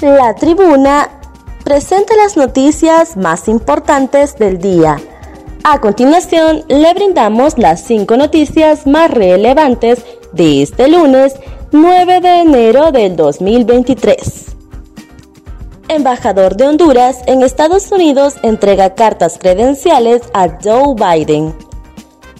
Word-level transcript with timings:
La 0.00 0.32
tribuna 0.36 1.08
presenta 1.64 2.14
las 2.14 2.36
noticias 2.36 3.16
más 3.16 3.48
importantes 3.48 4.36
del 4.38 4.58
día. 4.58 4.96
A 5.64 5.80
continuación, 5.80 6.62
le 6.68 6.94
brindamos 6.94 7.58
las 7.58 7.82
cinco 7.82 8.16
noticias 8.16 8.86
más 8.86 9.10
relevantes 9.10 10.04
de 10.32 10.62
este 10.62 10.86
lunes 10.86 11.34
9 11.72 12.20
de 12.20 12.40
enero 12.42 12.92
del 12.92 13.16
2023. 13.16 14.46
Embajador 15.88 16.56
de 16.56 16.68
Honduras 16.68 17.18
en 17.26 17.42
Estados 17.42 17.90
Unidos 17.90 18.34
entrega 18.44 18.94
cartas 18.94 19.36
credenciales 19.36 20.22
a 20.32 20.58
Joe 20.62 20.94
Biden. 20.94 21.67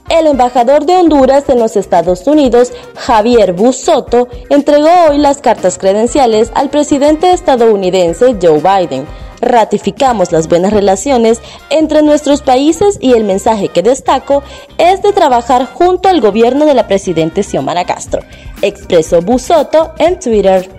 El 0.08 0.26
embajador 0.26 0.86
de 0.86 0.96
Honduras 0.96 1.44
en 1.48 1.58
los 1.58 1.76
Estados 1.76 2.26
Unidos, 2.26 2.72
Javier 2.96 3.52
Busoto, 3.52 4.28
entregó 4.48 4.88
hoy 5.10 5.18
las 5.18 5.38
cartas 5.38 5.76
credenciales 5.76 6.50
al 6.54 6.70
presidente 6.70 7.30
estadounidense 7.32 8.36
Joe 8.40 8.60
Biden. 8.60 9.06
Ratificamos 9.42 10.32
las 10.32 10.48
buenas 10.48 10.72
relaciones 10.72 11.40
entre 11.68 12.02
nuestros 12.02 12.40
países 12.40 12.96
y 13.00 13.12
el 13.12 13.24
mensaje 13.24 13.68
que 13.68 13.82
destaco 13.82 14.42
es 14.78 15.02
de 15.02 15.12
trabajar 15.12 15.66
junto 15.66 16.08
al 16.08 16.22
gobierno 16.22 16.64
de 16.64 16.74
la 16.74 16.88
presidenta 16.88 17.42
Xiomara 17.42 17.84
Castro, 17.84 18.22
expresó 18.62 19.20
Busoto 19.20 19.92
en 19.98 20.18
Twitter. 20.18 20.70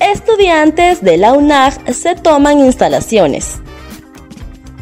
Estudiantes 0.00 1.00
de 1.00 1.16
la 1.16 1.32
UNAG 1.32 1.94
se 1.94 2.16
toman 2.16 2.58
instalaciones. 2.58 3.60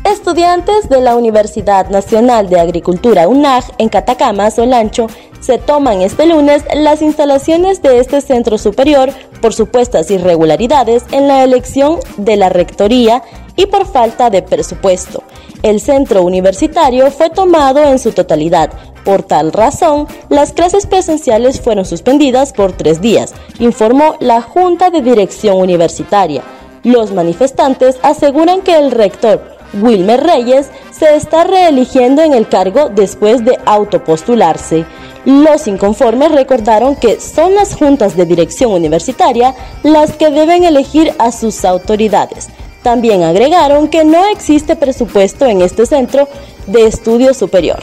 Estudiantes 0.05 0.89
de 0.89 1.03
la 1.03 1.15
Universidad 1.15 1.91
Nacional 1.91 2.49
de 2.49 2.59
Agricultura 2.59 3.29
UNAG 3.29 3.65
en 3.77 3.91
Catacama, 3.91 4.51
Solancho, 4.51 5.09
se 5.41 5.59
toman 5.59 6.01
este 6.01 6.25
lunes 6.25 6.65
las 6.75 7.03
instalaciones 7.03 7.83
de 7.83 7.99
este 7.99 8.23
centro 8.23 8.57
superior 8.57 9.11
por 9.43 9.53
supuestas 9.53 10.11
irregularidades 10.11 11.05
en 11.13 11.29
la 11.29 11.45
elección 11.45 11.99
de 12.17 12.37
la 12.37 12.49
rectoría 12.49 13.23
y 13.57 13.67
por 13.67 13.87
falta 13.87 14.31
de 14.31 14.43
presupuesto. 14.43 15.23
El 15.63 15.81
centro 15.81 16.23
universitario 16.23 17.11
fue 17.11 17.29
tomado 17.29 17.85
en 17.85 17.99
su 17.99 18.13
totalidad. 18.13 18.71
Por 19.05 19.23
tal 19.23 19.53
razón, 19.53 20.09
las 20.31 20.53
clases 20.53 20.87
presenciales 20.87 21.61
fueron 21.61 21.85
suspendidas 21.85 22.55
por 22.55 22.73
tres 22.73 23.03
días, 23.03 23.35
informó 23.59 24.17
la 24.21 24.41
Junta 24.41 24.89
de 24.89 25.03
Dirección 25.03 25.59
Universitaria. 25.59 26.43
Los 26.85 27.13
manifestantes 27.13 27.99
aseguran 28.03 28.63
que 28.63 28.77
el 28.77 28.91
rector 28.91 29.50
Wilmer 29.75 30.23
Reyes 30.23 30.71
se 30.91 31.17
está 31.17 31.45
reeligiendo 31.45 32.23
en 32.23 32.33
el 32.33 32.49
cargo 32.49 32.89
después 32.89 33.45
de 33.45 33.59
autopostularse. 33.65 34.85
Los 35.25 35.67
inconformes 35.67 36.33
recordaron 36.33 36.97
que 36.97 37.21
son 37.21 37.55
las 37.55 37.75
juntas 37.75 38.17
de 38.17 38.25
dirección 38.25 38.73
universitaria 38.73 39.55
las 39.83 40.13
que 40.13 40.31
deben 40.31 40.65
elegir 40.65 41.15
a 41.19 41.31
sus 41.31 41.65
autoridades. 41.65 42.49
También 42.83 43.23
agregaron 43.23 43.89
que 43.89 44.05
no 44.05 44.27
existe 44.27 44.77
presupuesto 44.77 45.47
en 45.47 45.61
este 45.61 45.85
centro 45.85 46.29
de 46.67 46.87
estudio 46.87 47.35
superior. 47.35 47.81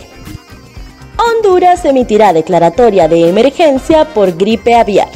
Honduras 1.17 1.85
emitirá 1.85 2.33
declaratoria 2.33 3.07
de 3.07 3.29
emergencia 3.29 4.05
por 4.05 4.35
gripe 4.35 4.75
aviar. 4.75 5.09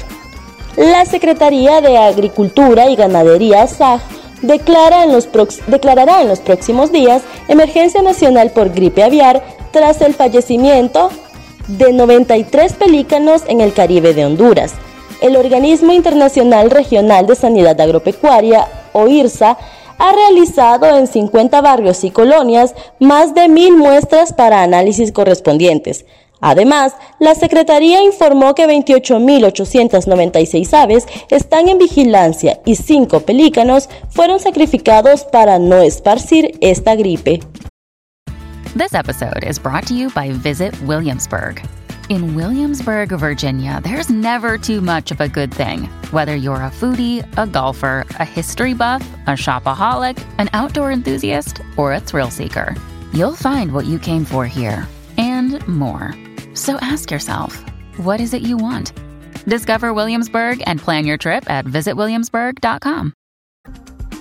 La 0.77 1.05
Secretaría 1.05 1.81
de 1.81 1.97
Agricultura 1.97 2.89
y 2.89 2.95
Ganadería 2.95 3.67
SAG 3.67 4.01
declara 4.41 5.03
en 5.03 5.11
los 5.11 5.29
declarará 5.67 6.21
en 6.21 6.27
los 6.27 6.39
próximos 6.39 6.91
días 6.91 7.21
emergencia 7.47 8.01
nacional 8.01 8.51
por 8.51 8.71
gripe 8.71 9.03
aviar 9.03 9.43
tras 9.71 10.01
el 10.01 10.13
fallecimiento 10.13 11.09
de 11.67 11.93
93 11.93 12.73
pelícanos 12.73 13.43
en 13.47 13.61
el 13.61 13.73
Caribe 13.73 14.13
de 14.13 14.25
Honduras. 14.25 14.73
El 15.21 15.35
Organismo 15.35 15.93
Internacional 15.93 16.71
Regional 16.71 17.27
de 17.27 17.35
Sanidad 17.35 17.79
Agropecuaria, 17.79 18.67
OIRSA, 18.93 19.57
ha 19.99 20.11
realizado 20.13 20.97
en 20.97 21.05
50 21.05 21.61
barrios 21.61 22.03
y 22.03 22.09
colonias 22.09 22.73
más 22.99 23.35
de 23.35 23.47
mil 23.47 23.77
muestras 23.77 24.33
para 24.33 24.63
análisis 24.63 25.11
correspondientes. 25.11 26.05
Además, 26.41 26.95
la 27.19 27.35
Secretaría 27.35 28.03
informó 28.03 28.55
que 28.55 28.67
28.896 28.67 30.73
aves 30.73 31.05
están 31.29 31.69
en 31.69 31.77
vigilancia 31.77 32.59
y 32.65 32.75
5 32.75 33.21
pelícanos 33.21 33.89
fueron 34.09 34.39
sacrificados 34.39 35.23
para 35.25 35.59
no 35.59 35.77
esparcir 35.77 36.57
esta 36.61 36.95
gripe. 36.95 37.41
This 38.75 38.93
episode 38.93 39.43
is 39.43 39.59
brought 39.59 39.85
to 39.87 39.93
you 39.93 40.09
by 40.11 40.31
Visit 40.31 40.73
Williamsburg. 40.83 41.61
In 42.09 42.35
Williamsburg, 42.35 43.09
Virginia, 43.09 43.79
there's 43.83 44.09
never 44.09 44.57
too 44.57 44.81
much 44.81 45.11
of 45.11 45.21
a 45.21 45.29
good 45.29 45.53
thing. 45.53 45.87
Whether 46.11 46.35
you're 46.35 46.63
a 46.63 46.71
foodie, 46.71 47.23
a 47.37 47.45
golfer, 47.45 48.05
a 48.19 48.25
history 48.25 48.73
buff, 48.73 49.05
a 49.27 49.31
shopaholic, 49.31 50.21
an 50.37 50.49
outdoor 50.53 50.91
enthusiast, 50.91 51.61
or 51.77 51.93
a 51.93 51.99
thrill 51.99 52.29
seeker, 52.29 52.75
you'll 53.13 53.35
find 53.35 53.73
what 53.73 53.85
you 53.85 53.99
came 53.99 54.25
for 54.25 54.45
here 54.45 54.87
and 55.17 55.65
more. 55.67 56.13
So 56.53 56.77
ask 56.81 57.09
yourself, 57.11 57.63
what 57.97 58.19
is 58.19 58.33
it 58.33 58.41
you 58.41 58.57
want? 58.57 58.91
Discover 59.45 59.93
Williamsburg 59.93 60.61
and 60.65 60.81
plan 60.81 61.05
your 61.05 61.17
trip 61.17 61.49
at 61.49 61.63
visitwilliamsburg.com. 61.65 63.13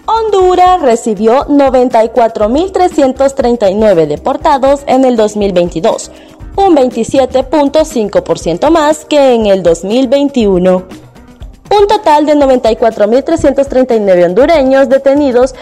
Honduras 0.07 0.81
recibió 0.83 1.47
94.339 1.47 4.07
deportados 4.07 4.83
en 4.87 5.05
el 5.05 5.17
2022, 5.17 6.11
un 6.57 6.77
27.5% 6.77 8.71
más 8.71 9.05
que 9.05 9.35
en 9.35 9.47
el 9.47 9.63
2021. 9.63 10.85
Un 11.71 11.87
total 11.87 12.27
de 12.27 12.35
94.339 12.35 14.25
hondureños 14.25 14.89
detenidos 14.89 15.55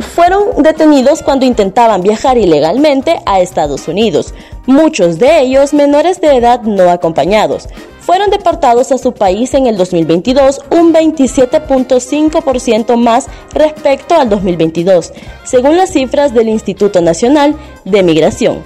fueron 0.00 0.62
detenidos 0.62 1.22
cuando 1.22 1.46
intentaban 1.46 2.02
viajar 2.02 2.36
ilegalmente 2.36 3.20
a 3.24 3.40
Estados 3.40 3.88
Unidos, 3.88 4.34
muchos 4.66 5.18
de 5.18 5.40
ellos 5.40 5.72
menores 5.72 6.20
de 6.20 6.36
edad 6.36 6.62
no 6.62 6.90
acompañados. 6.90 7.68
Fueron 8.00 8.30
deportados 8.30 8.92
a 8.92 8.98
su 8.98 9.12
país 9.12 9.54
en 9.54 9.66
el 9.66 9.76
2022 9.76 10.60
un 10.70 10.92
27.5% 10.92 12.96
más 12.96 13.26
respecto 13.52 14.14
al 14.14 14.28
2022, 14.28 15.12
según 15.44 15.76
las 15.76 15.92
cifras 15.92 16.32
del 16.32 16.48
Instituto 16.48 17.00
Nacional 17.00 17.56
de 17.84 18.02
Migración. 18.04 18.62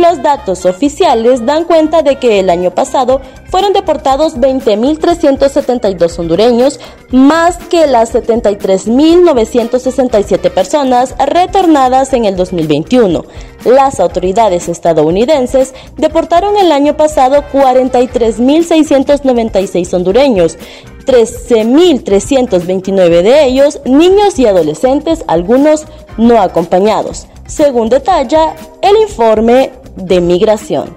Los 0.00 0.22
datos 0.22 0.64
oficiales 0.64 1.44
dan 1.44 1.64
cuenta 1.64 2.00
de 2.00 2.16
que 2.16 2.40
el 2.40 2.48
año 2.48 2.70
pasado 2.70 3.20
fueron 3.50 3.74
deportados 3.74 4.38
20.372 4.38 6.18
hondureños, 6.18 6.80
más 7.10 7.58
que 7.58 7.86
las 7.86 8.14
73.967 8.14 10.50
personas 10.50 11.14
retornadas 11.18 12.14
en 12.14 12.24
el 12.24 12.34
2021. 12.34 13.26
Las 13.66 14.00
autoridades 14.00 14.70
estadounidenses 14.70 15.74
deportaron 15.98 16.56
el 16.56 16.72
año 16.72 16.96
pasado 16.96 17.44
43.696 17.52 19.92
hondureños, 19.92 20.56
13.329 21.04 23.22
de 23.22 23.44
ellos 23.44 23.82
niños 23.84 24.38
y 24.38 24.46
adolescentes, 24.46 25.24
algunos 25.26 25.84
no 26.16 26.40
acompañados, 26.40 27.26
según 27.46 27.90
detalla 27.90 28.54
el 28.80 28.96
informe 28.96 29.72
de 29.96 30.20
Migración. 30.20 30.96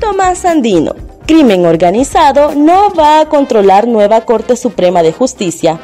Tomás 0.00 0.44
Andino, 0.44 0.94
crimen 1.26 1.66
organizado, 1.66 2.54
no 2.54 2.92
va 2.94 3.20
a 3.20 3.28
controlar 3.28 3.86
nueva 3.86 4.22
Corte 4.22 4.56
Suprema 4.56 5.02
de 5.02 5.12
Justicia. 5.12 5.78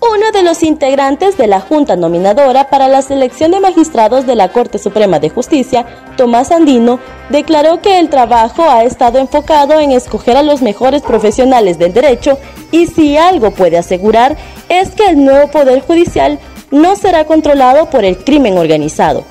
Uno 0.00 0.30
de 0.32 0.42
los 0.42 0.62
integrantes 0.62 1.36
de 1.36 1.46
la 1.46 1.60
Junta 1.60 1.96
Nominadora 1.96 2.68
para 2.68 2.88
la 2.88 3.02
selección 3.02 3.50
de 3.50 3.60
magistrados 3.60 4.26
de 4.26 4.34
la 4.34 4.52
Corte 4.52 4.78
Suprema 4.78 5.18
de 5.18 5.30
Justicia, 5.30 5.86
Tomás 6.16 6.50
Andino, 6.50 7.00
declaró 7.30 7.80
que 7.80 7.98
el 7.98 8.08
trabajo 8.08 8.68
ha 8.68 8.84
estado 8.84 9.18
enfocado 9.18 9.80
en 9.80 9.92
escoger 9.92 10.36
a 10.36 10.42
los 10.42 10.62
mejores 10.62 11.02
profesionales 11.02 11.78
del 11.78 11.92
derecho 11.92 12.38
y 12.70 12.86
si 12.86 13.16
algo 13.16 13.50
puede 13.50 13.78
asegurar 13.78 14.36
es 14.68 14.90
que 14.90 15.06
el 15.06 15.24
nuevo 15.24 15.50
Poder 15.50 15.80
Judicial 15.80 16.38
no 16.70 16.96
será 16.96 17.24
controlado 17.24 17.88
por 17.90 18.04
el 18.04 18.18
crimen 18.18 18.58
organizado 18.58 19.24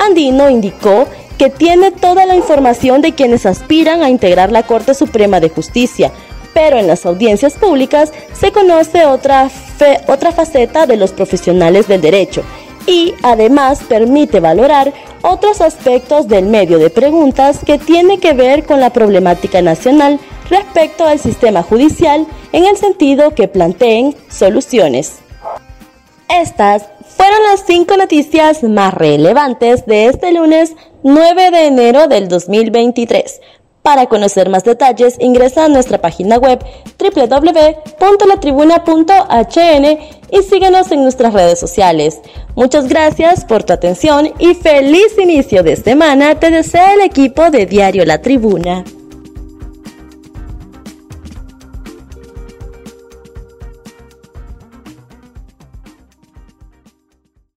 Andino 0.00 0.48
indicó 0.48 1.06
que 1.38 1.50
tiene 1.50 1.90
toda 1.90 2.26
la 2.26 2.34
información 2.34 3.02
de 3.02 3.14
quienes 3.14 3.46
aspiran 3.46 4.02
a 4.02 4.10
integrar 4.10 4.50
la 4.50 4.64
Corte 4.64 4.94
Suprema 4.94 5.40
de 5.40 5.48
Justicia, 5.48 6.10
pero 6.52 6.78
en 6.78 6.86
las 6.86 7.06
audiencias 7.06 7.54
públicas 7.54 8.12
se 8.32 8.50
conoce 8.50 9.06
otra, 9.06 9.50
otra 10.08 10.32
faceta 10.32 10.86
de 10.86 10.96
los 10.96 11.12
profesionales 11.12 11.86
del 11.86 12.00
derecho 12.00 12.42
y 12.86 13.14
además 13.22 13.80
permite 13.88 14.40
valorar 14.40 14.92
otros 15.22 15.60
aspectos 15.60 16.28
del 16.28 16.46
medio 16.46 16.78
de 16.78 16.90
preguntas 16.90 17.60
que 17.64 17.78
tiene 17.78 18.18
que 18.18 18.32
ver 18.32 18.64
con 18.64 18.80
la 18.80 18.90
problemática 18.90 19.62
nacional 19.62 20.18
respecto 20.48 21.04
al 21.06 21.18
sistema 21.18 21.62
judicial 21.62 22.26
en 22.52 22.64
el 22.64 22.76
sentido 22.76 23.34
que 23.34 23.48
planteen 23.48 24.16
soluciones. 24.28 25.18
Estas 26.28 26.84
fueron 27.20 27.42
las 27.50 27.64
cinco 27.66 27.98
noticias 27.98 28.62
más 28.62 28.94
relevantes 28.94 29.84
de 29.84 30.06
este 30.06 30.32
lunes 30.32 30.74
9 31.02 31.50
de 31.50 31.66
enero 31.66 32.08
del 32.08 32.28
2023. 32.28 33.42
Para 33.82 34.06
conocer 34.06 34.48
más 34.48 34.64
detalles, 34.64 35.18
ingresa 35.20 35.66
a 35.66 35.68
nuestra 35.68 36.00
página 36.00 36.38
web 36.38 36.64
www.latribuna.hn 36.98 39.98
y 40.30 40.42
síguenos 40.44 40.90
en 40.92 41.02
nuestras 41.02 41.34
redes 41.34 41.60
sociales. 41.60 42.22
Muchas 42.54 42.88
gracias 42.88 43.44
por 43.44 43.64
tu 43.64 43.74
atención 43.74 44.32
y 44.38 44.54
feliz 44.54 45.18
inicio 45.18 45.62
de 45.62 45.76
semana 45.76 46.40
te 46.40 46.50
desea 46.50 46.94
el 46.94 47.02
equipo 47.02 47.50
de 47.50 47.66
Diario 47.66 48.06
La 48.06 48.22
Tribuna. 48.22 48.82